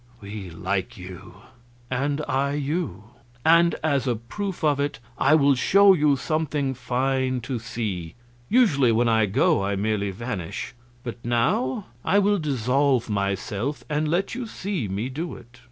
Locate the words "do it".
15.07-15.59